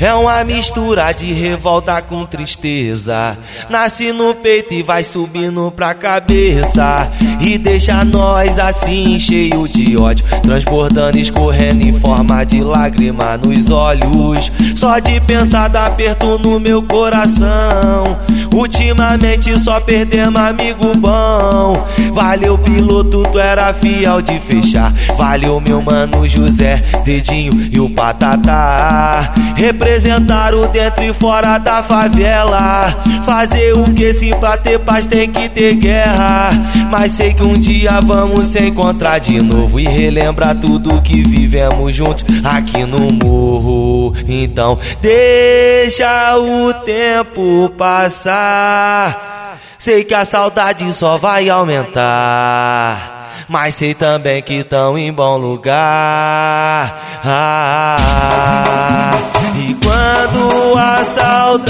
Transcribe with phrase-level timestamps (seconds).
[0.00, 3.36] É uma mistura de revolta com tristeza.
[3.68, 7.10] Nasce no peito e vai subindo pra cabeça.
[7.40, 10.24] E deixa nós assim, cheio de ódio.
[10.42, 14.50] Transbordando, escorrendo em forma de lágrima nos olhos.
[14.74, 18.16] Só de pensar dá aperto no meu coração.
[18.54, 21.74] Ultimamente só perdemos amigo bom.
[22.12, 24.92] Valeu, piloto, tu era fiel de fechar.
[25.16, 32.96] Valeu, meu mano José, dedinho e o patatá representar o dentro e fora da favela.
[33.24, 36.50] Fazer o que sim pra ter paz tem que ter guerra.
[36.90, 41.94] Mas sei que um dia vamos se encontrar de novo e relembrar tudo que vivemos
[41.94, 44.14] juntos aqui no morro.
[44.26, 49.58] Então deixa o tempo passar.
[49.78, 53.16] Sei que a saudade só vai aumentar.
[53.48, 57.20] Mas sei também que tão em bom lugar.
[57.24, 59.10] Ah,
[59.54, 61.67] e quando a saudade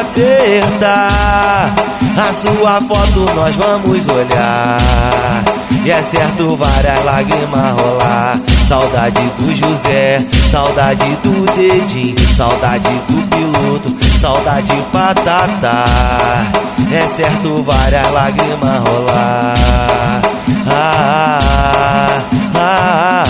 [0.00, 1.74] apertar,
[2.16, 4.76] a sua foto nós vamos olhar.
[5.84, 8.36] E é certo várias lágrimas rolar.
[8.66, 10.18] Saudade do José,
[10.50, 15.84] saudade do dedinho, saudade do piloto, saudade patata.
[16.92, 19.54] É certo várias lágrimas rolar.
[20.68, 21.38] Ah,
[21.78, 22.08] ah,
[22.58, 23.24] ah,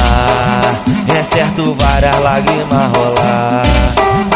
[0.64, 4.35] ah, é certo várias lágrimas rolar.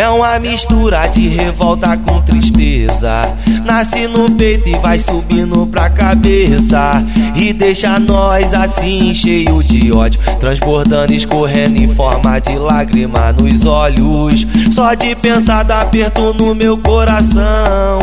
[0.00, 3.20] É uma mistura de revolta com tristeza.
[3.66, 7.04] Nasce no peito e vai subindo pra cabeça.
[7.36, 10.18] E deixa nós assim, cheio de ódio.
[10.40, 14.46] Transbordando, escorrendo em forma de lágrima nos olhos.
[14.70, 17.98] Só de pensar dá aperto no meu coração.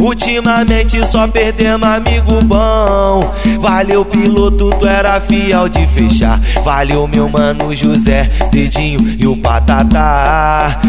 [0.00, 3.30] Ultimamente só perdemos amigo bom.
[3.60, 6.40] Valeu, piloto, tu era fiel de fechar.
[6.64, 10.80] Valeu, meu mano José, dedinho e o patatá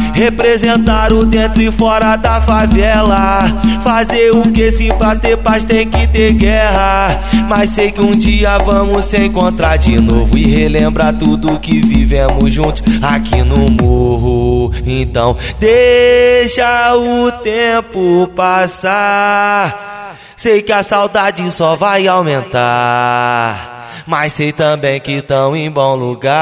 [1.12, 3.44] o dentro e fora da favela.
[3.84, 7.20] Fazer o que sim pra ter paz tem que ter guerra.
[7.50, 12.54] Mas sei que um dia vamos se encontrar de novo e relembrar tudo que vivemos
[12.54, 14.72] juntos aqui no morro.
[14.86, 20.16] Então deixa o tempo passar.
[20.38, 23.74] Sei que a saudade só vai aumentar.
[24.06, 26.34] Mas sei também que tão em bom lugar.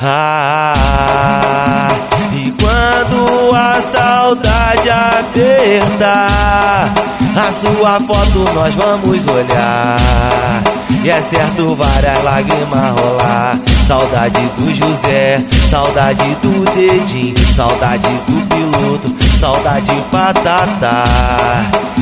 [0.00, 0.74] Ah,
[5.22, 6.92] apertar,
[7.36, 9.96] a sua foto nós vamos olhar.
[11.02, 13.58] E é certo várias lágrimas rolar.
[13.86, 15.36] Saudade do José,
[15.68, 21.04] saudade do dedinho, saudade do piloto, saudade patata.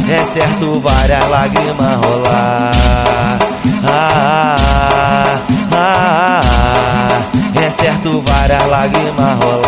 [0.08, 3.38] É certo várias lágrimas rolar.
[3.84, 4.56] Ah,
[5.72, 9.59] ah, ah, é certo várias lágrimas rolar.